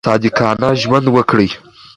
[0.07, 1.49] صادقانه ژوند وکړئ.